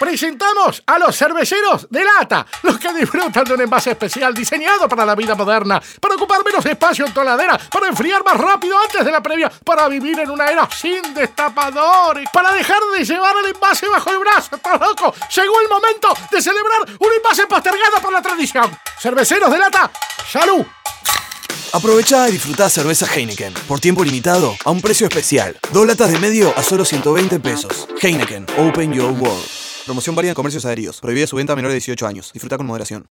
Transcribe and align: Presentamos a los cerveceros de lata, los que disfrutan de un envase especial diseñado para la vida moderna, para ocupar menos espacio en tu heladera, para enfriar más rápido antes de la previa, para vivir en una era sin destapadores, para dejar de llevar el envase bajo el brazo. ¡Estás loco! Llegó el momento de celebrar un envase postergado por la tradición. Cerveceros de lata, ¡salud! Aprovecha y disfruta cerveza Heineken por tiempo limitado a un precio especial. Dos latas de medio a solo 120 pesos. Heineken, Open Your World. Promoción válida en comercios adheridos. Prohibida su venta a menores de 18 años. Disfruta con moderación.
Presentamos 0.00 0.82
a 0.86 0.98
los 0.98 1.14
cerveceros 1.14 1.86
de 1.90 2.02
lata, 2.02 2.46
los 2.62 2.78
que 2.78 2.90
disfrutan 2.94 3.44
de 3.44 3.52
un 3.52 3.60
envase 3.60 3.90
especial 3.90 4.32
diseñado 4.32 4.88
para 4.88 5.04
la 5.04 5.14
vida 5.14 5.34
moderna, 5.34 5.78
para 6.00 6.14
ocupar 6.14 6.42
menos 6.42 6.64
espacio 6.64 7.04
en 7.04 7.12
tu 7.12 7.20
heladera, 7.20 7.58
para 7.70 7.88
enfriar 7.88 8.24
más 8.24 8.38
rápido 8.38 8.78
antes 8.78 9.04
de 9.04 9.12
la 9.12 9.22
previa, 9.22 9.52
para 9.62 9.88
vivir 9.88 10.18
en 10.18 10.30
una 10.30 10.46
era 10.46 10.66
sin 10.74 11.12
destapadores, 11.12 12.26
para 12.32 12.50
dejar 12.54 12.80
de 12.96 13.04
llevar 13.04 13.34
el 13.44 13.54
envase 13.54 13.88
bajo 13.88 14.10
el 14.10 14.20
brazo. 14.20 14.56
¡Estás 14.56 14.80
loco! 14.80 15.14
Llegó 15.36 15.60
el 15.60 15.68
momento 15.68 16.08
de 16.30 16.40
celebrar 16.40 16.80
un 16.98 17.12
envase 17.14 17.46
postergado 17.46 18.00
por 18.00 18.10
la 18.14 18.22
tradición. 18.22 18.74
Cerveceros 18.98 19.52
de 19.52 19.58
lata, 19.58 19.90
¡salud! 20.32 20.64
Aprovecha 21.74 22.26
y 22.30 22.32
disfruta 22.32 22.70
cerveza 22.70 23.06
Heineken 23.14 23.52
por 23.68 23.80
tiempo 23.80 24.02
limitado 24.02 24.56
a 24.64 24.70
un 24.70 24.80
precio 24.80 25.06
especial. 25.06 25.58
Dos 25.74 25.86
latas 25.86 26.10
de 26.10 26.18
medio 26.18 26.56
a 26.56 26.62
solo 26.62 26.86
120 26.86 27.38
pesos. 27.38 27.86
Heineken, 28.00 28.46
Open 28.56 28.94
Your 28.94 29.10
World. 29.10 29.59
Promoción 29.90 30.14
válida 30.14 30.30
en 30.30 30.34
comercios 30.36 30.64
adheridos. 30.66 31.00
Prohibida 31.00 31.26
su 31.26 31.34
venta 31.34 31.52
a 31.52 31.56
menores 31.56 31.72
de 31.72 31.80
18 31.80 32.06
años. 32.06 32.32
Disfruta 32.32 32.56
con 32.56 32.64
moderación. 32.64 33.08